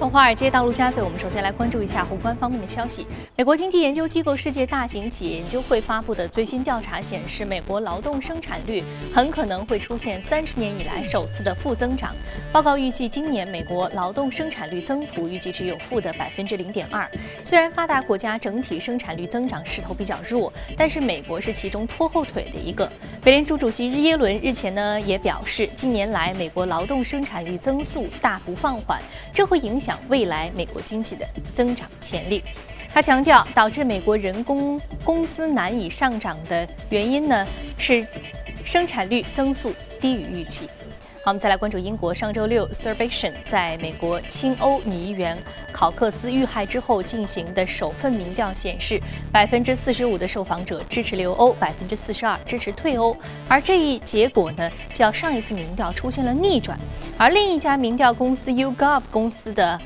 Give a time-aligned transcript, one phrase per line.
[0.00, 3.06] 从华尔街到陆家嘴，我们首先来关注一下宏观方面的消息。
[3.36, 8.82] 美国经济研究机构世界大型企业研究会发布的最新调查显示，美国劳动生产率
[9.14, 12.16] 很可能会出现三十年以来首次的负增长。
[12.50, 17.06] 报告预计，今年美国劳动生产率增幅预计只有负的百分之零点二。
[17.44, 22.90] 虽然发达国家整体生产率增长势头比较弱，但是美国是其中拖后腿的一个。
[23.22, 28.98] 美联储主席日耶伦日前呢也表示，近年来美国劳动生产率增速大幅放缓，
[29.34, 29.89] 这会影响。
[30.08, 32.42] 未来美国经济的增长潜力，
[32.92, 37.46] 他强调，导致美国人工工资难以上涨的原因呢
[37.78, 38.06] 是
[38.64, 40.68] 生产率增速低于预期。
[41.22, 42.14] 好，我们再来关注英国。
[42.14, 45.36] 上周六 s u r v a t i o n 在美国亲欧女议员
[45.70, 48.98] 考克斯遇害之后进行的首份民调显示，
[49.30, 53.14] 百分之四十五的受访者支持留欧，百分之四十二支持退欧。
[53.48, 56.78] 而这一结果呢，较上一次民调出现了逆转。
[57.18, 59.78] 而另一家民调公司 YouGov 公司的。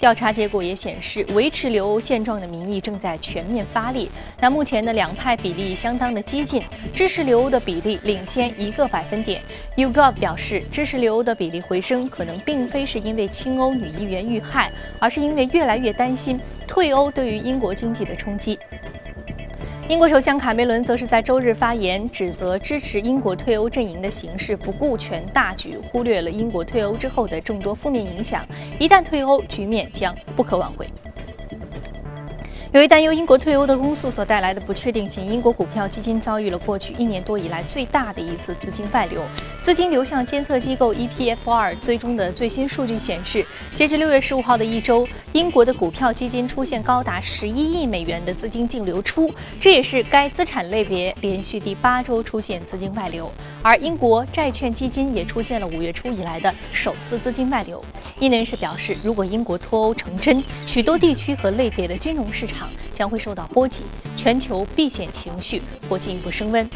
[0.00, 4.10] 调查结果也显示，维持留欧现状的民意正在全面发力。
[4.40, 6.62] 那目前的两派比例相当的接近，
[6.94, 9.42] 支持留欧的比例领先一个百分点。
[9.76, 18.58] YouGov 表示，支持留欧的比例回升，可能并非是因为亲欧女议员遇害，而是因为越来越担心退欧对于英国经济的冲击。
[19.90, 28.46] 英国首相卡梅伦则是在周日发言，指责支持英国退欧阵营的形势不顾全大局，忽略了英国退欧之后的众多负面影响。
[28.78, 30.86] 一旦退欧，局面将不可挽回。
[32.72, 39.20] 由于担忧英国退欧的公诉所带来的不确定性，英国股票基金遭遇了过去一年多以来最大的一次资金外流。
[39.60, 49.28] 资金流向监测机构 EPFR 最终的最新数据显示，截至六月十五号的一周，英国的股票基金出现高达十一亿美元的资金净流出，
[49.60, 53.28] 这也是该资产类别连续第八周出现资金外流。
[53.62, 57.82] 而英国债券基金也出现了五月初以来的首次资金外流。
[58.20, 62.59] 业内人士表示，如果英国脱欧成真，许多地区和类别的金融市场。
[62.92, 63.82] 将会受到波及，
[64.16, 66.68] 全球避险情绪或进一步升温。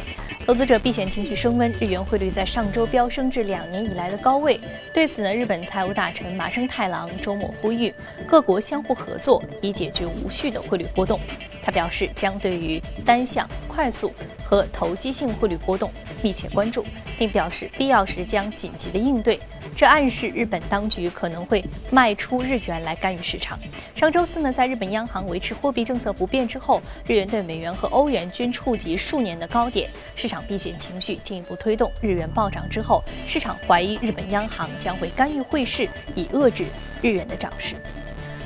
[0.47, 4.61] 投资者避险情绪升温，日元汇率在上周飙升至两年以来的高位。
[4.93, 7.93] 对此呢，日本财务大臣麻生太郎周末呼吁
[8.29, 11.19] 各国相互合作，以解决无序的汇率波动。
[11.63, 14.13] 他表示，将对于单向、快速
[14.45, 15.91] 和投机性汇率波动
[16.25, 16.83] 密切关注，
[17.19, 19.39] 并表示必要时将紧急的应对。
[19.77, 23.59] 这暗示日本当局可能会卖出日元来干预市场。
[23.95, 36.65] 上周四呢，在日本央行维持货币政策不变之后，日元对美元和欧元均触及数年的高点，市场避险情绪进一步推动日元暴涨之后，市场怀疑日本央行将会干预汇市以遏制
[37.03, 37.75] 日元的涨势。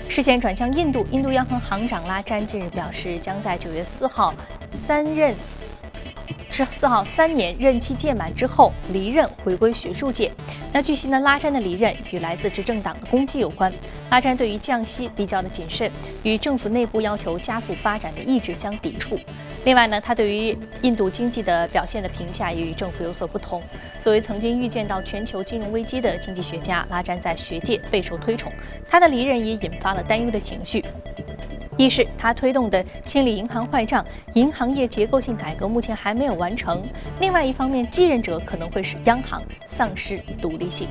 [0.09, 4.35] 视线转向印度，印度央行行长拉詹近日表示，将在九月四号
[4.73, 5.33] 三任。
[6.65, 10.29] 是四号三年任期届满之后离任，回归学术界。
[10.73, 13.73] 那据悉呢，拉詹的离任与来自执政党的攻击有关。
[14.11, 15.89] 拉詹对于降息比较的谨慎，
[16.25, 19.17] 与政府内部要求加速发展的意志相抵触。
[19.65, 23.63] 另外呢，他对于印度经济的表现的评价也与政府有所不同。
[24.01, 28.53] 作为曾经预见到全球金融危机的经济学家，拉詹在学界备受推崇。
[28.89, 30.85] 他的离任也引发了担忧的情绪。
[31.79, 36.83] 一是他推动的清理银行坏账、银行业结构性改革目前还没有完成；
[37.21, 40.89] 另外一方面，继任者可能会使央行丧失独立性。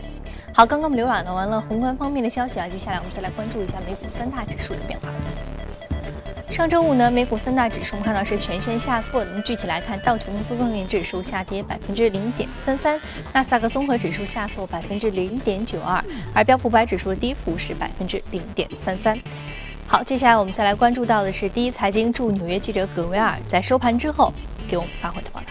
[0.53, 5.09] 好，刚刚我们浏览了完了宏观方面的消息啊，接下来我们再来关注一下美股三大指数的变化。
[6.49, 9.23] 上周五呢，美股三大指数我们看到是全线下挫。
[9.25, 12.99] 那么具体来看，道琼斯工业指数下跌百分之零点三三，
[13.33, 16.01] 纳斯达克综合指数下挫百分之零点九二，
[16.33, 19.15] 而标普百指数的跌幅是百分之零点三三。
[19.89, 24.33] 好，接下来我们再来关注到的是第一财经驻纽约记者葛维尔在收盘之后
[24.67, 25.45] 给我们发回的报道。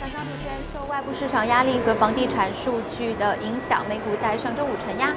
[0.00, 5.12] 上周持人受外部市场压力和房地产数据的影响，美股在上周五承压，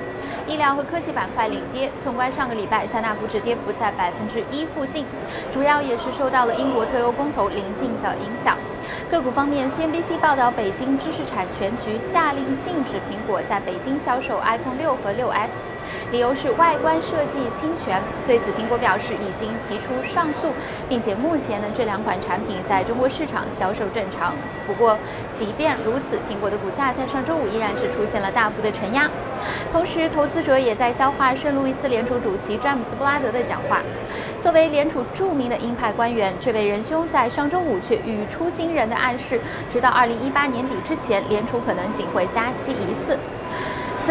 [0.46, 1.90] 医疗和科技板块领跌。
[2.04, 5.06] 纵观上个礼拜，三大股指跌幅在百分之一附近，
[5.54, 8.58] 主要也是受到了英国退欧公投临近的影响。
[9.10, 15.64] 个股方面，CNBC 报道，北京知识产权局下令禁止苹果在北京销售 iPhone 六和六 S。
[16.12, 18.02] 理由是外观设计侵权。
[18.28, 20.54] 对此，苹果表示已经提出上诉，
[20.90, 24.34] 并且目前呢这两款产品在中国市场销售正常。
[24.68, 24.98] 不过，
[25.34, 29.10] 即便如此，苹果的股价在上周五依然是出现了大幅的承压。
[29.72, 33.82] 同时，投资者也在消化圣路易斯联储主席詹姆斯布拉德的讲话。
[34.40, 39.40] 作为联储著名的鹰派官员，这位仁兄在上周五却语出惊人的暗示，
[39.72, 43.18] 直到二零一八年底之前，联储可能仅会加息一次。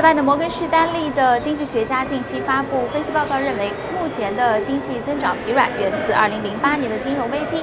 [0.01, 7.63] 此外呢，摩根士丹利的经济学家近期发布分析报告，认为目前的经济增长疲软源自2008年的金融危机，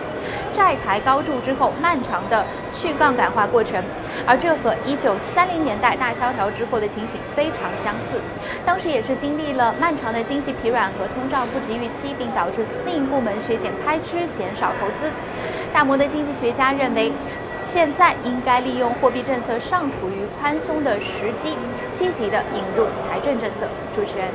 [0.53, 3.83] 债台高筑之后漫长的去杠杆化过程。
[4.27, 8.21] 而这和一九三零年代大萧条之后的情形非常相似。
[8.63, 15.11] 当时也是经历了漫长的经济疲软和通胀不及预期，并导致私营部门削减开支、减少投资。
[15.73, 17.11] 大摩的经济学家认为，
[17.65, 21.57] 现在应该利用货币政策尚处于宽松的时机，
[21.97, 23.67] 积极的引入财政政策。
[23.95, 24.27] 主持人。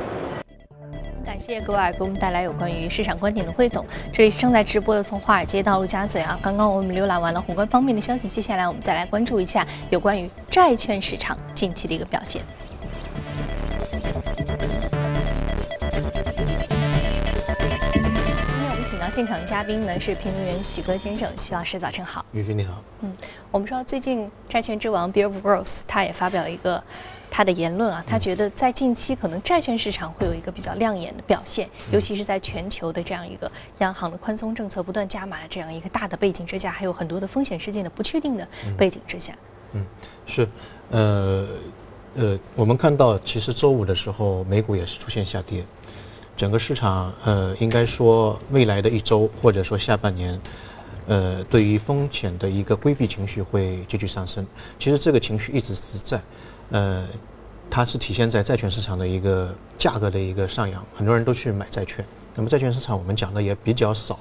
[1.25, 3.85] 感谢各位给我们带来有关于市场观点的汇总。
[4.11, 6.37] 这里是正在直播的从华尔街到陆家嘴啊。
[6.43, 12.41] 刚刚我们浏览完了宏观方面的消息，接下来我们再来关注一下有关于债券市场近期的一个表现。
[17.93, 18.11] 今天
[18.69, 22.25] 我们请到现场嘉宾呢是评论员许戈先生，许老师早晨好。
[22.33, 22.83] 于旭你好。
[22.99, 23.15] 嗯，
[23.51, 26.83] 我们说最近债券之王 Bill Gross 他也发表一个
[27.35, 38.47] 他的言论啊，他觉得在近期可能债券市场会有一个比较亮眼的表现，尤其是在全球的这样一个央行的宽松政策不断加码的这样一个大的背景之下，还有很多的风险事件的不确定的
[38.77, 39.33] 背景之下。
[39.71, 39.83] 嗯，
[40.27, 40.47] 是，
[40.91, 41.47] 呃
[42.15, 45.65] 呃，我们看到其实周五的时候美股也是出现下跌。
[46.37, 50.39] 整个市场，呃，应该说未来的一周或者说下半年，
[51.07, 54.45] 呃，对于风险的一个规避情绪会继续上升。
[54.77, 56.21] 其实这个情绪一直是在，
[56.73, 57.07] 呃，
[57.69, 62.03] 它是体现在债券市场的一个价格的一个上扬，很多人都去买债券。
[62.33, 64.17] 那么债券市场我们讲的也比较少，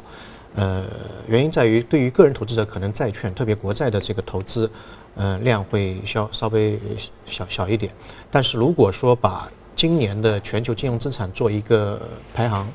[0.54, 0.84] 呃，
[1.26, 4.70] 原因在于对于个人投资者可能债券，特别国债的这个投资，
[5.14, 6.78] 呃，量会稍稍微
[7.24, 7.90] 小小一点。
[8.30, 11.98] 但是如果说把今年的全球金融资产做一个
[12.34, 12.68] 排行，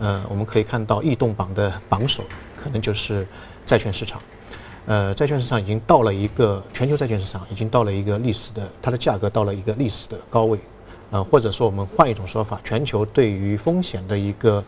[0.00, 2.24] 呃，我们可以看到异动榜的榜首
[2.60, 3.24] 可能就是
[3.64, 4.20] 债券市场，
[4.86, 10.58] 呃，债券市场已经到了一个全球债券市场已经到了一个历史的它的价格到了一个历史的高位，
[11.10, 14.62] 呃，或者说我们换一种说法，全球对于风险的一个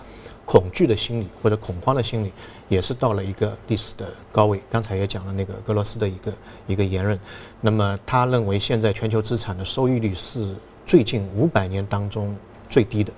[0.44, 2.32] 恐惧的心理或者恐慌的心理
[2.69, 4.61] 也是到了一个历史的高位。
[4.70, 6.32] 刚才也讲了那个格罗斯的一个
[6.66, 7.19] 一个言论，
[7.61, 10.55] 那么他认为现在全球资产的收益率是。
[10.87, 12.37] 最近五百年当中
[12.69, 13.11] 最低的，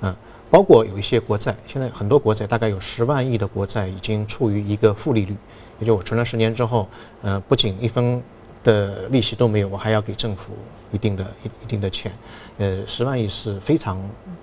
[0.00, 0.16] 嗯，
[0.50, 5.36] 包括有一些国债，现在很多国债大概有十万亿的国债已经处于一个负利率，
[5.80, 6.86] 也就我存了十年之后，
[7.22, 8.22] 呃，不仅一分
[8.62, 10.52] 的利息都没有，我还要给政府
[10.92, 12.12] 一定的一一定的钱，
[12.58, 13.98] 呃，十万亿是非常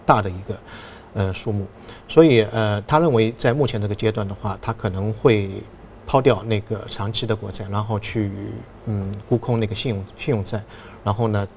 [0.05, 0.57] 大的一个
[1.13, 1.65] 呃数目，
[2.09, 5.49] 所以呃，他认为在目前这个阶段的话，他可能会
[6.05, 8.31] 抛掉那个长期的国债，然后去
[8.85, 10.61] 嗯沽空那个信用信用债，
[11.03, 11.47] 然后呢。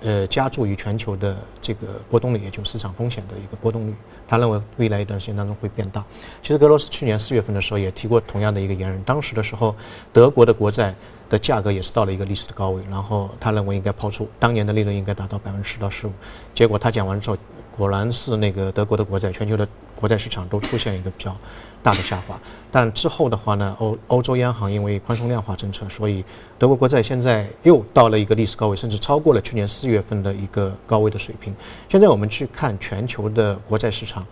[0.00, 3.94] 呃，加注于全球的这个波动率，也就是市场风险的一个波动率。
[4.28, 6.04] 他认为未来一段时间当中会变大。
[6.42, 9.74] 其实格罗斯去年四月份的时候也提过同样的一个言论，当时的时候，
[10.12, 10.94] 德国的国债
[11.28, 16.12] 的价格也是到了一个历史的高位，然后他认为应该抛出，当年的利润应该达到百分之十到十五。
[16.54, 17.36] 结果他讲完之后，
[17.76, 19.66] 果然是那个德国的国债，全球的
[19.96, 21.34] 国债市场都出现一个比较。
[21.82, 22.38] 大的下滑，
[22.70, 26.24] 但之后的话呢，欧欧洲央行因为宽松量化政策，所以
[26.58, 31.54] 德国国债现在又到了一个历史高位，甚至超过了去年四月份的一个高位的水平。
[31.88, 34.26] 现在我们去看全球的国债市场，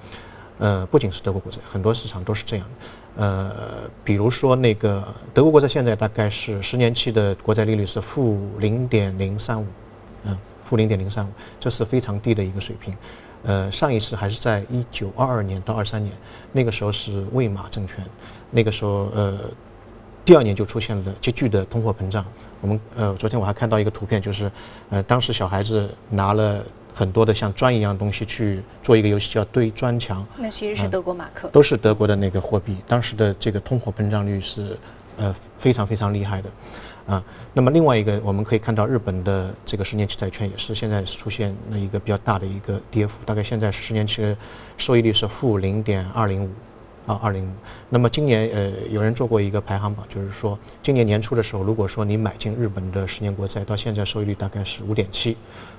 [0.58, 2.66] 呃，不仅是德国国债，很多市场都是这样。
[3.16, 3.52] 呃，
[4.04, 5.02] 比如说那个
[5.32, 9.66] 德国国债现在大概是十年期的国债利率是负零点零三五，
[10.25, 12.94] 嗯，负零点零三五，这是非常低的一个水平。
[13.44, 16.12] 呃，上一次还是在一九二二年到二三年，
[16.52, 18.04] 那个时候是魏玛政权，
[18.50, 19.38] 那个时候呃，
[20.24, 22.24] 第二年就出现了急剧的通货膨胀。
[22.60, 24.50] 我们呃，昨天我还看到一个图片，就是
[24.90, 30.26] 呃，当时小孩子拿了很多的像砖一样的东西去做一个游戏，叫堆砖墙。
[30.38, 31.49] 那其实是德国马克。
[31.49, 34.76] 都是德国的那个货币，当时的这个通货膨胀率是
[35.18, 36.49] 呃非常非常厉害的。
[37.06, 37.22] 啊，
[37.54, 44.36] 那么另外一个我们可以看到，日本的这个十年期债券也是现在出现了一个比较大的一个跌幅，大概现在十年期
[44.76, 46.50] 收益率是负零点二零五，
[47.06, 47.50] 啊二零。
[47.88, 55.36] 那么今年呃有人做过一个排行榜，就是说今年年初的时候，如果说你买进日本的十年国债，到现在收益率大概是五点七，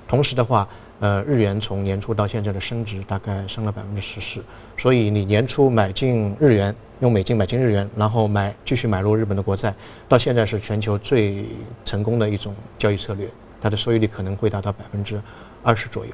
[0.08, 0.68] 同时的话。
[1.00, 4.42] 呃，日元从年初到现在的升值大概升了百分之十四，
[4.76, 9.72] 所以你年初买进日元，用美金买进日元，然后买继续买入日本的国债，
[10.08, 11.44] 到现在是全球最
[11.84, 13.30] 成功的一种交易策略，
[13.60, 15.22] 它的收益率可能会达到百分之
[15.62, 16.10] 二十左右。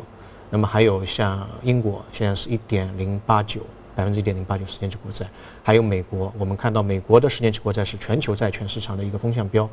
[0.50, 3.62] 那么还有像英国，现在是一点零八九。
[3.94, 5.26] 百分之一点零八九十年期国债，
[5.62, 9.68] 还有美国，我们看到美国的十年期国债是全球债券市场的一个风向标，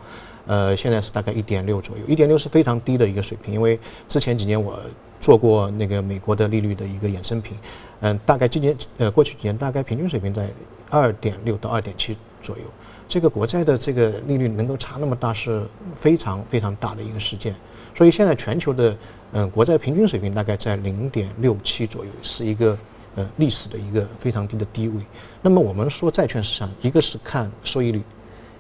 [0.46, 4.80] 呃，现在是大概一点六左右，一点六是非常低的一个水平，因为之前几年我
[5.20, 7.58] 做过那个美国的利率的一个衍生品，
[8.02, 10.48] 嗯，大概今年呃过去几年大概平均水平在
[10.90, 12.64] 二点六到二点七左右，
[13.08, 15.64] 这个国债的这个利率能够差那么大是
[15.96, 17.56] 非常非常大的一个事件，
[17.96, 18.96] 所以现在全球的
[19.32, 22.78] 嗯国债平均水平大概在零点六七左右，是一个。
[23.16, 24.96] 呃，历史的一个非常低的低位。
[25.42, 28.02] 那么我们说债券市场，一个是看收益率，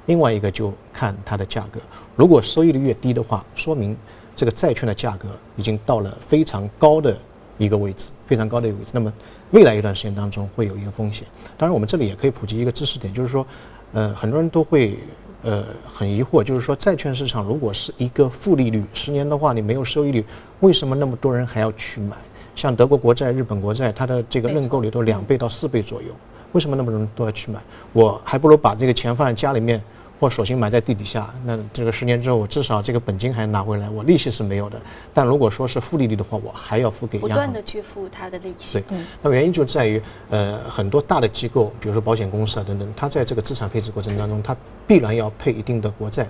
[0.08, 1.79] 另外一个就看它的价格。
[2.15, 3.96] 如果收益率越低的话，说明
[4.36, 7.17] 这个债券的价格已经到了非常高的
[7.58, 8.91] 一个位置，非常高的一个位置。
[8.93, 9.13] 那么
[9.51, 11.25] 未来一段时间当中会有一个风险。
[11.58, 13.46] 当然，我们这里也可以普及一个知识点，就是说，
[13.93, 14.98] 呃，很多人都会
[15.43, 20.25] 呃很疑惑，就是说债券市场如果是一个负利率，十年的话你没有收益率，
[20.60, 22.17] 为什么那么多人还要去买？
[22.55, 26.10] 像德国国债、日本国债，它的这个认购率都两倍到四倍左右，
[26.51, 27.60] 为什么那么多人都要去买？
[27.93, 29.81] 我还不如把这个钱放在家里面，
[30.20, 31.34] 或索性埋在地底下。
[31.46, 34.79] 那这个十年之后，我至少这个本金还拿回来，我利息是没有的。
[35.13, 38.81] 但如果说是负利率的话，我还要付给不断的去付它的利息。
[38.81, 44.55] 对，那原因就在于，呃，很多大的机构，比如说保险公司啊等等，它在这个资产配置过程当中，它
[44.86, 46.27] 必然要配一定的国债，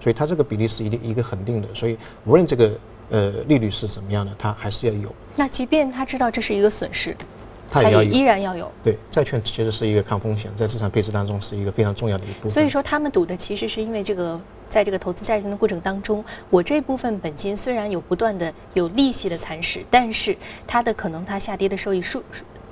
[0.00, 1.68] 所以它这个比例是一定一个恒定的。
[1.74, 2.70] 所以无论这个。
[3.10, 4.32] 呃，利率是怎么样的？
[4.38, 5.14] 它还是要有。
[5.36, 7.16] 那即便他知道这是一个损失，
[7.70, 8.70] 他也依然要有。
[8.82, 12.50] 对，债券其实是一个抗风险，在资产配置当中是一个非常重要的一部分。
[12.50, 22.22] 所以说，他们赌的其实是因为这个，在这个投资债券的过程当中，我这部分本金虽然有不断的有利息的蚕食，但是它的可能它下跌的收益数。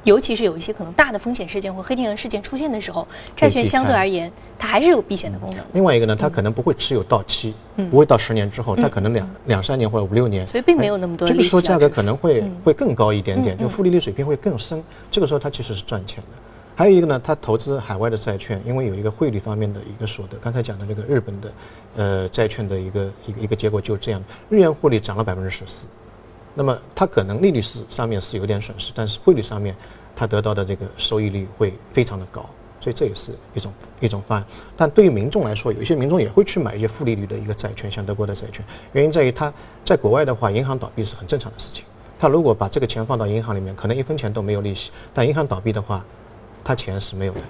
[0.04, 3.06] 尤其是有一些可能大的风险事件或黑天鹅事件出现的时候，
[3.37, 5.64] 债券相对而言它还是有避险的功能。
[5.73, 7.54] 另外一个呢，它可能不会持有到期，
[7.90, 11.28] 不会到十年之后，它可能两两三年或者五六年，所以并没有那么多。
[11.28, 14.82] 这个时候价格可能会会更高一点点，就负利率水平会更深。
[15.11, 16.38] 这个时候它其实是赚钱的。
[16.75, 20.37] 还有一个呢，它投资海外的债券，因为有一个汇率方面的一个所得。
[20.38, 21.52] 刚才讲的这个日本的
[21.97, 25.87] 呃债券的一个一个一个结果就是这样，日元汇率涨了百分之十四。
[26.54, 29.75] 那么它可能利率是上面是有点损失，但是汇率上面
[30.14, 32.44] 它得到的这个收益率会非常的高，
[32.80, 34.47] 所以这也是一种一种方案。
[34.76, 38.64] 但对于民众来说，有一些民众也会去买一些负利率的一个债券，像德国的债券。
[38.92, 39.52] 原因在于它
[39.85, 41.85] 在国外的话，银行倒闭是很正常的事情。
[42.18, 44.92] 他如果把这个钱放到银行里面，可能一分钱都没有利息。
[45.12, 46.04] 但银行倒闭的话，
[46.62, 47.40] 他钱是没有的。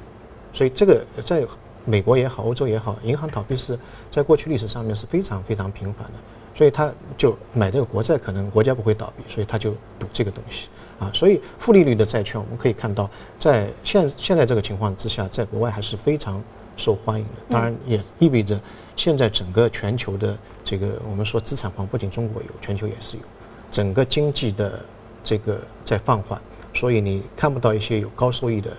[0.54, 1.44] 所以这个在
[1.85, 3.78] 美国也好，欧洲也好，银行倒闭是
[4.11, 6.12] 在过去历史上面是非常非常频繁的。
[6.54, 10.68] 所以他就买这个国债，可能国家不会倒闭，所以他就赌这个东西
[10.99, 11.11] 啊。
[11.14, 16.42] 所以负利率的债券，我们可以看到，在现现在这个情况之下，在国外还是非常
[16.76, 17.54] 受欢迎的。
[17.54, 18.61] 当然，也意味着
[18.97, 23.23] 现在整个全球的这个我们说资产荒，不仅中国有，全球也是有，
[23.71, 24.78] 整个经济的
[25.25, 26.38] 这个在放缓，
[26.75, 28.71] 所以你看不到一些有高收益的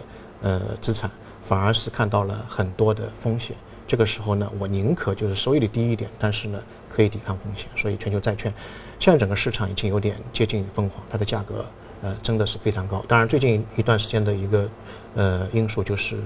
[0.44, 1.10] 呃资产，
[1.42, 3.56] 反而是看到了很多的风险。
[3.88, 6.62] 这个时候呢，我宁可就是收益率低一点，但是呢。
[6.96, 8.54] 可以抵抗风险，所以全球债券
[9.00, 11.66] 现在整个市场已经有点接近于疯狂，它的价格
[12.04, 13.04] 呃真的是非常高。
[13.08, 14.70] 当然，最近一段时间的一个
[15.16, 16.20] 呃因素就是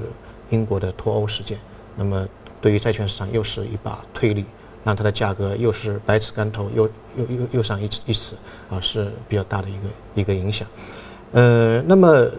[0.49, 1.57] 英国的脱欧事件，
[1.95, 2.27] 那么
[2.59, 4.43] 对于债券市场又是一把推力，
[4.83, 6.83] 让它的价格又是百尺竿头，又
[7.15, 8.35] 又又又上一尺一尺
[8.69, 9.79] 啊，是比较大的一个
[10.15, 10.67] 一个影响。
[11.31, 12.29] 呃，那么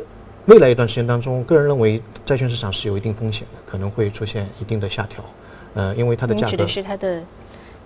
[0.44, 5.24] 未来一段时间当中，个人认为债券市场是有一定风险的，可能会出现一定的下调。
[5.74, 7.22] 呃，因为它的价格指的是它的。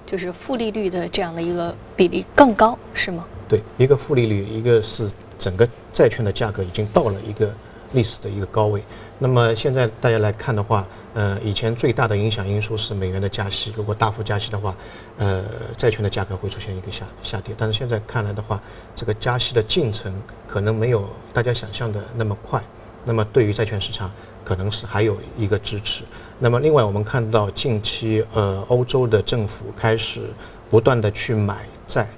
[0.07, 3.25] 就是负利率的这样的一个比例更高，是吗？
[3.49, 7.53] 对，一个负利率，一个是整个债券的价格已经到了一个
[7.93, 8.83] 历史的一个高位。
[9.19, 14.75] 那么现在大家来看的话，呃，以前最大的影响因素是美元的加息，如果大幅加息的话，
[15.19, 15.45] 呃，
[15.77, 17.55] 债券的价格会出现一个下下跌。
[17.57, 18.61] 但是现在看来的话，
[18.97, 20.13] 这个加息的进程
[20.49, 22.61] 可能没有大家想象的那么快。
[23.05, 24.11] 那么对于债券市场，
[24.45, 26.03] 可能是还有一个支持。
[26.39, 30.23] 那么另外，我们看到近期呃，欧洲的政府开始
[30.69, 32.09] 不断的去买债，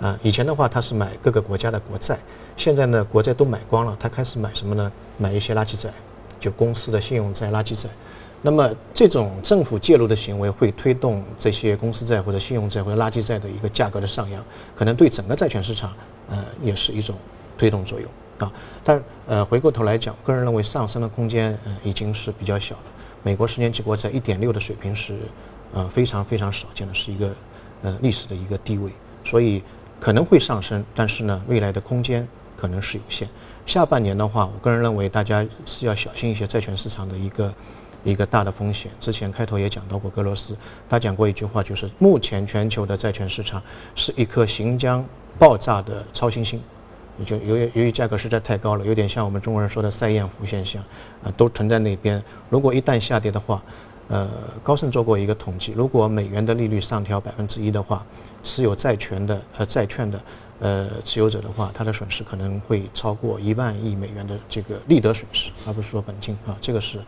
[0.00, 2.18] 啊，以前的话它是买各个国家的国债，
[2.56, 4.90] 现在呢国债都买光了，它开始买什么呢？
[5.18, 5.90] 买一些垃圾债，
[6.40, 7.88] 就公司的信用债、垃圾债。
[8.40, 15.92] 那么这种政府介入的行为会推动这些公司债或者信用债或者垃圾债的一个价格的上扬，可能对整个债券市场
[16.28, 17.16] 呃也是一种
[17.56, 18.08] 推动作用。
[18.38, 22.82] 啊，但呃，回过头来讲，个人认为上升的空间呃已经是比较小了。
[23.22, 25.18] 美国十年期国债一点六的水平是
[25.72, 27.32] 呃非常非常少见的，是一个
[27.82, 28.90] 呃历史的一个低位，
[29.24, 29.62] 所以
[30.00, 32.26] 可能会上升，但是呢，未来的空间
[32.56, 33.28] 可能是有限。
[33.64, 37.54] 下半年的话，我个人认为大家是要小心一些债券市场的一个
[38.04, 38.90] 一个大的风险。
[39.00, 40.54] 之前开头也讲到过，格罗斯
[40.86, 43.62] 他讲过一句话，就是目前全球的债券市场
[43.94, 45.02] 是一颗行将
[45.38, 46.60] 爆炸的超新星。
[47.24, 50.82] 就由于由于价格实在太高了，有点像我们中国人说的“塞验湖现象”，
[51.22, 52.20] 啊，都存在那边。
[52.48, 53.62] 如果一旦下跌的话，
[54.08, 54.28] 呃，
[54.62, 58.04] 高盛做过一个统计，如果美元的利率上调百分之一的话，
[58.42, 60.20] 持有债权的呃债券的
[60.58, 66.98] 呃持有者的话，他的损失可能会超过一万亿美元的这个利得损失，而不是说本金啊，这个是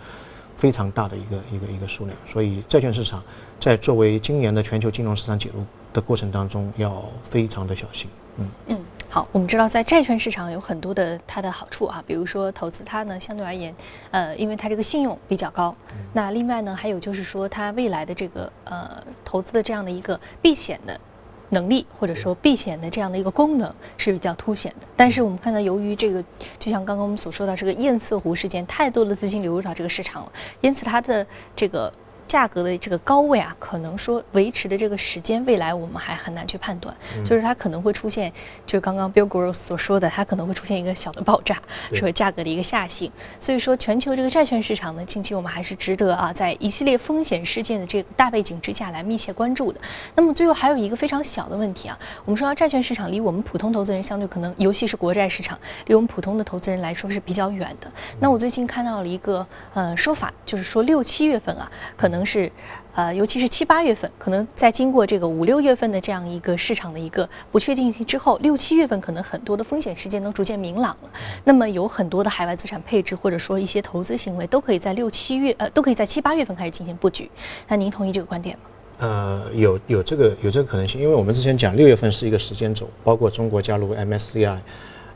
[0.56, 2.16] 非常大的一个一个一个数量。
[2.24, 3.22] 所以债券市场
[3.60, 5.66] 在作为今年的全球金融市场解读。
[5.96, 8.08] 的过程当中要非常的小心。
[8.38, 13.74] 嗯嗯，好，我们知道在债券市场有很多的它的好处啊，比如说投资它呢，相对而言，
[14.10, 15.74] 呃，因为它这个信用比较高。
[16.12, 21.00] 那另外呢，还有就是说它未来的这个呃投资的这样的一个避险的。
[21.50, 26.20] 能力或者说避险的这样的一个功能是比较凸显的，但是我们看到，由于这个
[26.58, 31.24] 就像刚刚我们所说到这个堰塞湖事件，太多的资金流入到这个市场了，因此它的
[31.54, 31.92] 这个。
[32.36, 36.94] 价格的这个高位啊，可能说维持的这个时间，未来我们还很难去判断。
[37.24, 38.30] 就是它可能会出现，
[38.66, 41.56] 就是刚刚 Bill Gross 所说的，它可能会出现一个小的爆炸，
[41.94, 43.10] 说价格的一个下行。
[43.40, 49.80] 所以说，全球这个债券市场呢，近期我们还是值得啊，在一系列风险事件的这个大背景之下来密切关注的。
[50.14, 57.90] 那么最后还有一个非常小的问题啊，我们说到债券市场离我们普通投资人相对可能，尤其是国债市场，离我们普通的投资人来说是比较远的。
[58.20, 62.25] 那我最近看到了一个呃说法，就是说六七月份啊，可能。
[62.26, 62.50] 是，
[62.94, 71.10] 呃，尤其是七八月份，可能在经过这个五六月份的这样一个市场的一个不确定性之后，六七月份可能很多的风险事件都逐渐明朗了。
[71.44, 77.30] 那么有很多的海外资产配置或者说一些投资行为都可以在六七月，呃，都可以在七八月份开始进行布局。
[77.68, 78.64] 那您同意这个观点吗？
[78.98, 84.58] 呃，有有这个有这个可能性，因为我们之前讲六月份是一个时间轴，包括中国加入 MSCI。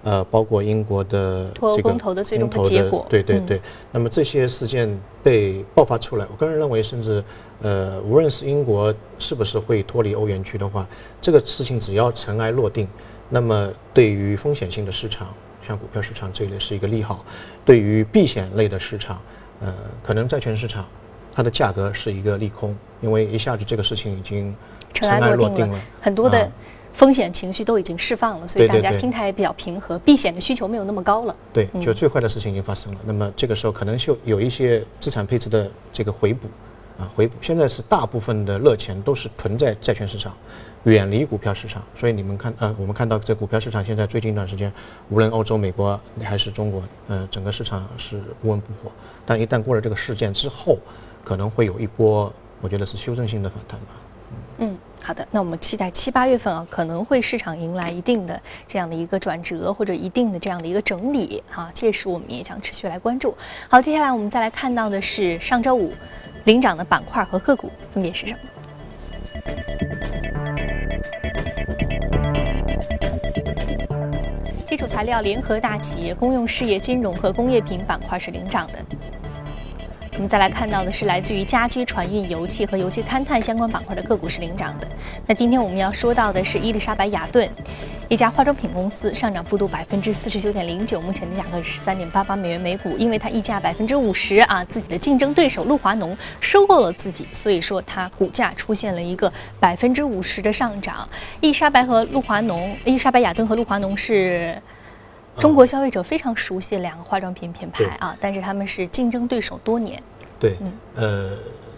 [0.02, 3.60] 呃，包括英国的这个公投的最终的结果，对对对。
[3.92, 4.88] 那么这些事件
[5.22, 7.22] 被爆发出来，我个人认为，甚至
[7.60, 10.86] 呃，无论是英国是不是会脱离欧元区的话，
[11.20, 12.88] 这个事情只要尘埃落定，
[13.28, 15.28] 那么对于风险性的市场，
[15.66, 17.16] 像股票市场这一类是一个利好；
[17.64, 19.20] 对于避险类的市场，
[19.60, 20.86] 呃，可能债券市场
[21.34, 24.56] 它的价格是一个利空，因为一下子这个事情已经
[24.94, 26.50] 尘埃落定了，很多的。
[26.92, 31.34] 风险情绪都已经释放了，所以大家心态也比较平和，避险的需求没有那么高了。
[31.52, 33.00] 对，就最坏的事情已经发生了。
[33.04, 36.48] 那么这个时候可能就有一些资产配置的这个回补，
[36.98, 37.34] 啊，回补。
[37.40, 40.36] 现在是大部分的热钱都是囤在债券市场，
[40.84, 41.82] 远离股票市场。
[41.94, 44.70] 所以你们看，呃，我们看到这股票市场现在最近一段时间，
[45.08, 48.90] 无论欧洲、美国还是中国，呃，整个市场是不温不火。
[49.24, 50.76] 但一旦过了这个事件之后，
[51.24, 52.30] 可能会有一波，
[52.60, 53.86] 我觉得是修正性的反弹吧。
[55.10, 61.68] 好的，那我们期待七八月份啊，可能会市场迎来一定的这样的一个转折，或者一定的这样的一个整理啊。
[61.74, 63.36] 届时我们也将持续来关注。
[63.68, 65.92] 好，接下来我们再来看到的是上周五
[66.44, 68.38] 领涨的板块和个股分别是什么？
[74.64, 78.74] 基础材料、联合大企业、公用事业、金融和工业品板块是领涨的。
[80.14, 84.86] 我们再来看到的是来自于家居、船运、油气和油气勘探相关板块的个股是领涨的。
[85.26, 87.48] 那今天我们要说到的是伊丽莎白雅顿，
[88.08, 92.96] 一家化妆品公司，上涨幅度百分之四十九点零九，目前的价格是三点八八美元每股。
[92.98, 101.08] 因为它溢价百分之五十啊，自己的竞争对手露华浓收购了自己，所以说它股价出现了一个百分之五十的上涨。
[101.40, 104.60] 伊丽莎白和露华浓，伊丽莎白雅顿和露华浓是
[105.40, 110.00] 中国消费者非常熟悉的两个化妆品品牌啊，但是他们是竞争对手多年。
[110.38, 111.30] 对，嗯呃，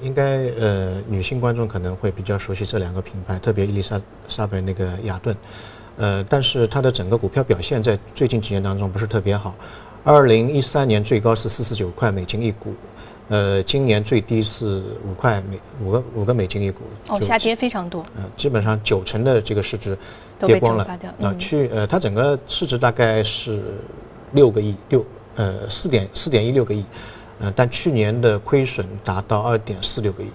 [0.03, 5.37] 应该呃，女性观众可能会比较熟悉这两个品牌，特别伊丽莎莎白那个雅顿，
[5.97, 9.55] 呃，但是它的整个股票表现在最近几年当中不是特别好。
[10.05, 12.75] 二零一三年最高是四十九块美金一股，
[13.29, 19.97] 呃，今年最低是五块美五个五个美金一股，哦，下跌非常多，嗯，基本上九成的这个市值
[20.39, 23.63] 跌光了，嗯，去呃，它整个市值大概是
[24.33, 25.07] 六个亿六
[25.37, 26.85] 呃四点四点一六个亿。
[27.45, 30.29] 嗯，但去年的亏损达到二点四六个亿，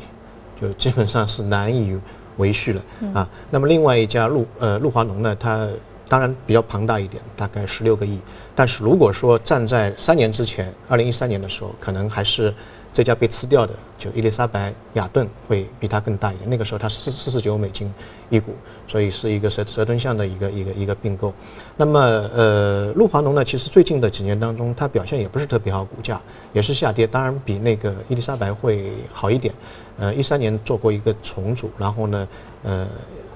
[0.59, 1.97] 就基本上是难以
[2.35, 2.81] 维续了
[3.13, 3.29] 啊。
[3.49, 5.69] 那么另外一家陆呃陆华农呢，它
[6.09, 8.19] 当然比较庞大一点，大概十六个亿。
[8.55, 12.53] 但是如果说站在三年之前，二零一三年的时候，可能还是。
[12.93, 16.49] 这家被吃掉的，就伊丽莎白雅顿会比它更大一点。
[16.49, 17.93] 那个时候它四四十九美金
[18.31, 18.55] 一股，
[18.87, 21.31] 所以是一个蛇蛇吞象的一个一个一个并购。
[21.75, 21.99] 那么
[22.33, 26.19] 呃，露华农呢，其实最近的几年当中，它表现也不是特别好，股价
[26.53, 27.05] 也是下跌。
[27.05, 29.53] 当然比那个伊丽莎白会好一点。
[29.99, 32.27] 呃，一三年做过一个重组，然后呢，
[32.63, 32.87] 呃，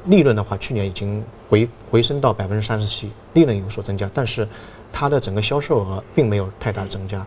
[0.06, 4.48] 利润的话，去年已经回回升到百分之三十七，利润有所增加，但是
[4.92, 7.26] 它的整个销售额并没有太大增加。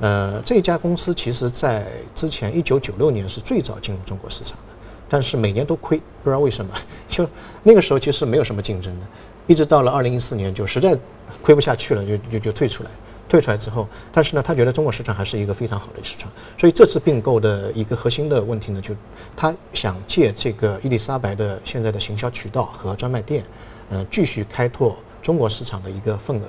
[0.00, 4.74] 呃，这家公司其实在之前一九九六年是最早进入中国市场的，
[5.08, 6.72] 但是每年都亏，不知道为什么。
[7.08, 7.28] 就
[7.62, 9.06] 那个时候其实没有什么竞争的，
[9.46, 10.96] 一直到了二零一四年就实在
[11.42, 12.90] 亏不下去了，就就就退出来。
[13.30, 18.92] 退出来之后，但是呢，他觉得中国市场还是一个非常好的市场，所以这次并购的一个核心的问题呢，就
[19.36, 23.44] 他想借这个伊丽莎白的现在的行销渠道和专卖店，
[23.90, 26.44] 呃，继续开拓中国市场的一个份额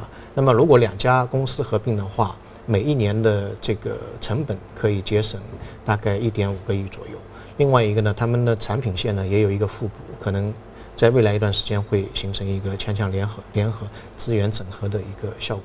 [0.00, 0.08] 啊。
[0.34, 5.38] 那么如果两家公司合并的话，每一年的这个成本可以节省
[5.84, 7.18] 大概一点五个亿左右，
[7.58, 10.50] 另外一个呢，他们的产品线呢也有一个互补，可能
[10.96, 15.64] 在未来一段时间会形成一个强强联合、联合资源整合的一个效果。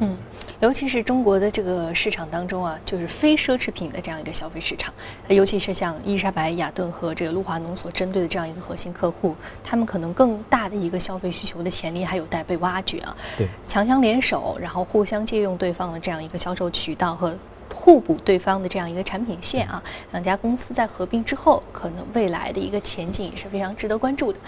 [0.00, 0.16] 嗯，
[0.60, 4.92] 尤其是中国的这个市场当中啊，就是非奢侈品的这样一个消费市场，
[5.28, 13.16] 尤其是像伊莎白雅顿和这个露华浓所针对的这样一个核心客户，他们可能更大的一个消费需求的潜力还有待被挖掘啊。
[13.38, 17.36] 对，强强联手，然后互相借用对方的这样一个销售渠道和
[17.72, 24.40] 互补对方的这样一个产品线啊，两家公司在合并之后，可能未来的一个前景也是非常值得关注的。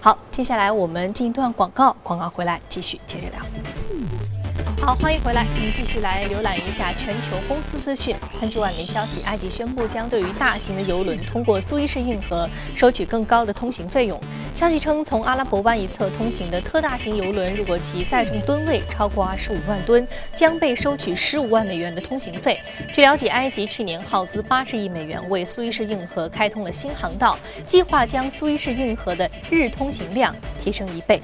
[0.00, 4.43] 好，接下来我们进一段广告，广告回来继续接着聊。
[4.80, 5.46] 好，欢迎回来。
[5.54, 8.14] 我们继续来浏览一下全球公司资讯。
[8.40, 14.20] 根据外媒消息，埃及宣布将对于大型的游轮通过苏伊士运河收取更高的通行费用。
[14.54, 22.60] 消息称，从阿拉伯湾一侧通行的特大型游轮，如果其载重吨位超过二十五万吨，将被收取十五万美元的通行费。
[22.92, 31.20] 据了解，埃及去年耗资八十亿美元为苏伊士运河开通了新航道，计划将苏伊士运河的日通行量提升一倍。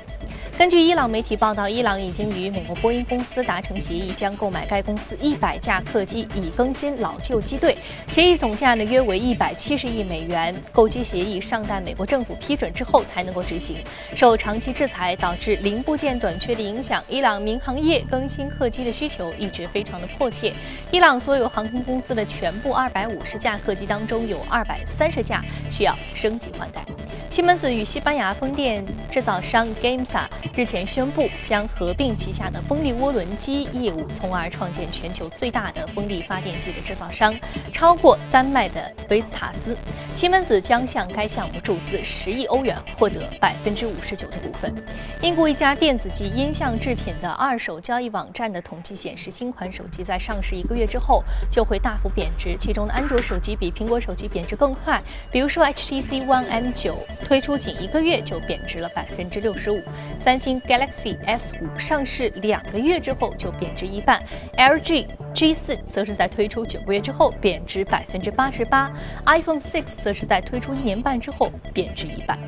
[0.59, 7.75] 根据伊朗媒体报道，伊朗已经与美国波音公司达成协议，将购买该公司一百架客机，以更新老旧机队。
[8.09, 10.55] 协议总价呢约为一百七十亿美元。
[10.71, 13.79] 购机协议尚待美国政府批准之后才能够执行。
[14.15, 20.53] 受长期制裁导致零部件短缺的影响，伊朗民航业更新客机的需求一直非常的迫切。
[20.91, 26.85] 伊朗所有航空公司的全部二百五十架客机当中，有二百三十架需要升级换代。
[27.31, 37.33] 西门子与西班牙风电制造商 Gamesa 日前宣布将合并旗下的风力涡轮机业务，从而创建全球最大的风力发电机的制造商，
[37.73, 39.77] 超过丹麦的维斯塔斯。
[40.13, 44.75] 西门子将向该项目注资十亿欧元，获得百分之五十九的股份。
[45.23, 55.01] 英国一家电子及音像制品的二手交易网站的统计显示，新款手机在上市一个月之后就会大幅贬值，其中的安卓手机比苹果手机贬值更快。
[55.31, 56.93] 比如说 HTC One M9。
[57.25, 59.83] 推出仅一个月就贬值了百分之六十五，
[60.19, 64.23] 三星 Galaxy S 五上市两个月之后就贬值一半
[64.57, 68.91] ，LG G 四则是在推出九个月之后贬值百分之八十八
[69.27, 72.39] ，iPhone 6则是在推出一年半之后贬值一半。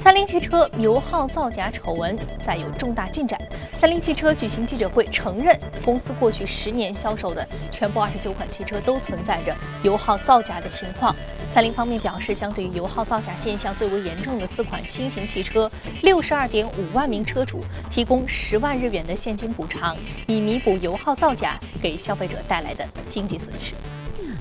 [0.00, 3.40] 三菱汽车油耗造假丑闻再有重大进展。
[3.76, 11.14] 三菱汽车举行记者会，承认公司过去十年销售的全部二十九款汽车都存在着油耗造假的情况。
[11.50, 15.70] 三菱方面表示，将对于油耗造假现象最为严重的四款轻型汽车
[16.02, 23.72] 六十二点五万名车主提供十万日元的现金补偿，以弥补油耗造假给消费者带来的经济损失。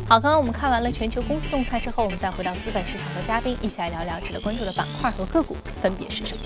[0.09, 6.41] 好，刚刚我们看完了全球公司动态之后，我们再回到资本市场和嘉宾一起来聊聊值得关注的板块和个股分别是什么。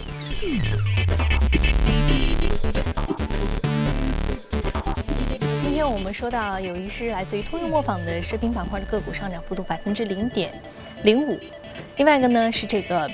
[5.77, 10.51] 今天我们说到有一只来自于通用磨坊的食品板块的个股上涨幅度百分之零点
[11.03, 11.39] 零五，
[11.97, 13.07] 另外一个呢是这个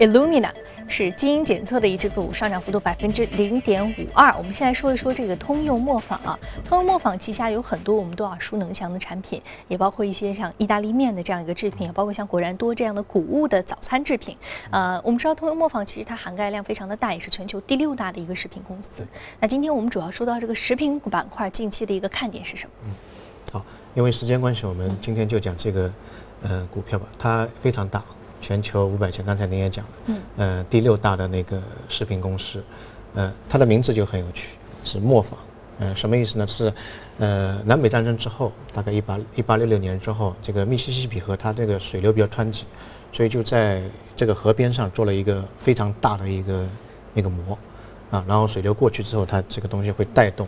[0.00, 0.50] Illumina。
[0.88, 4.34] 是基因检测的一只个股上涨幅度百分之零点五二。
[4.36, 14.36] 我们先来说一说这个通用磨坊啊，通用磨坊旗下有很多我们都耳熟能详的产品，也包括一些像意大利面的这样一个制品，也包括像果然多这样的谷物的早餐制品。
[14.70, 18.88] 呃，我们知道通用磨坊其实它涵盖量非常的大，也是全球第六大的一个食品公司。
[19.40, 22.72] 那今天我们主要说到这个食品板块近期的一个看点是什么？
[22.84, 22.90] 嗯，
[23.52, 25.92] 好，因为时间关系，我们今天就讲这个
[26.42, 28.02] 呃股票吧，它非常大。
[28.40, 32.62] 全球五百强，刚才您也讲了，嗯，呃，第六大的那个食品公司，
[33.14, 35.38] 呃，它的名字就很有趣，是磨坊，
[35.80, 36.46] 呃，什么意思呢？
[36.46, 36.72] 是，
[37.18, 42.64] 呃，南北战争之后，大概一八一八六六年之后，这个密西西比河它这个水流比较湍急，
[43.12, 43.82] 所以就在
[44.14, 46.66] 这个河边上做了一个非常大的一个
[47.14, 47.58] 那个磨，
[48.10, 50.46] 啊，然后水流过去之后，它这个东西会带动，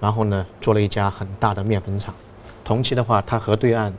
[0.00, 2.14] 然后呢，做了一家很大的面粉厂，
[2.62, 3.92] 同期的话，它河对岸，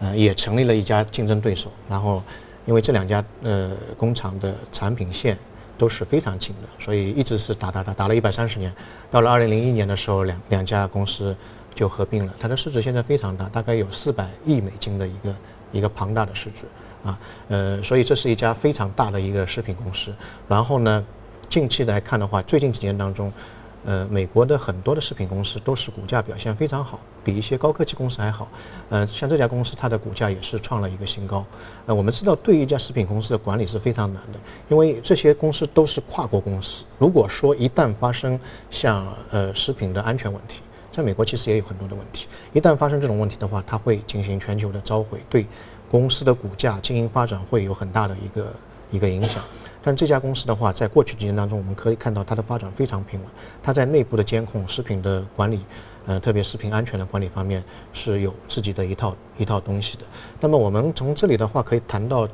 [0.00, 2.22] 呃，也成立了一家竞争对手，然后。
[2.66, 5.36] 因为这两家呃工厂的产品线
[5.78, 8.72] 都是非常近的，所以一直是打打打打了一百三十年。
[9.10, 11.34] 到了二零零一年的时候，两两家公司
[11.74, 12.34] 就合并了。
[12.38, 15.34] 它的市值现在非常大，大概有四百亿美金的一个
[15.72, 16.64] 一个庞大的市值
[17.04, 17.18] 啊。
[17.48, 20.12] 呃，所以这是一家非常大的一个食品公司。
[20.46, 21.04] 然后呢，
[21.48, 23.32] 近期来看的话，最近几年当中。
[23.84, 28.46] 呃，美国的很多的食品公司都是股价表现非常好，比一些高科技公司还好。
[28.90, 31.44] 呃，像这家公司，它的股价也是创了一个新高。
[31.86, 34.38] 呃，我们知道，对一家食品公司的管理是非常难的，
[34.68, 36.84] 因为这些公司都是跨国公司。
[36.98, 38.38] 如果说一旦发生
[38.70, 40.60] 像呃食品的安全问题，
[40.92, 42.28] 在美国其实也有很多的问题。
[42.52, 45.46] 一旦发生这种问题的话，它会进行全球的召回，对
[45.90, 48.52] 公司的股价经营发展会有很大的一个
[48.90, 49.42] 一个影响。
[49.82, 53.28] 但这家公司的话，在过去几年当中，我们可以看到它的发展非常平稳。
[53.62, 55.64] 它在内部的监控、食品的管理，
[56.06, 57.62] 呃，特别食品安全的管理方面
[57.92, 60.04] 是有自己的一套一套东西的。
[60.40, 62.28] 那么我们从这里的话可以谈到。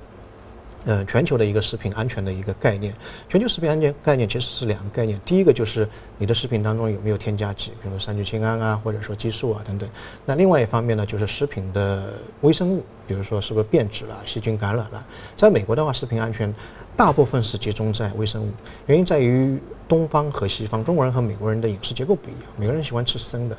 [0.87, 2.95] 呃，全球的一个食品安全的一个概念，
[3.29, 5.21] 全球食品安全概念其实是两个概念。
[5.25, 9.89] 第一个就是你的食品当中有没有添加剂，比如三聚氰胺啊，或者说激素啊等等。
[10.25, 15.05] 那另外一方面呢，就是食品的微生物，比如说是不是变质了、细菌感染了。
[15.37, 16.55] 在美国的话，食品安全
[16.97, 18.51] 大部分是集中在微生物，
[18.87, 23.59] 原因在于东方和西方，中国人和美国人的饮食结构不一样，美国人喜欢吃生的。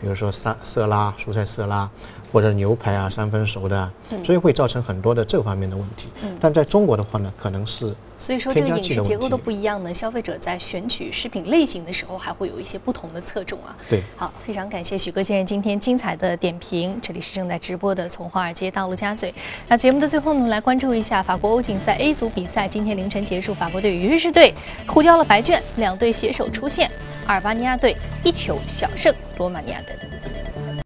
[0.00, 1.90] 比如说沙色拉、蔬菜色拉，
[2.32, 3.90] 或者牛排啊三分熟的，
[4.24, 6.08] 所以会造成很多的这方面的问题。
[6.40, 13.76] 但在中国的话呢，可能是所以说这个饮食结构都不一样呢，消费者在选取食品类型的时候还会有一些不同的侧重啊。
[13.88, 16.98] 对，好，非常感谢许哥先生今天精彩的点评。
[17.00, 19.30] 这里是正在直播的《从华尔街到陆家嘴》。
[19.68, 24.52] 那节目的最后呢，来关注一下法国欧锦赛 A 组比赛，今天凌晨结束，法国队与瑞士队
[24.86, 26.90] 互交了白卷，两队携手出线。
[27.26, 29.94] 阿尔巴尼亚队一球小胜罗马尼亚队。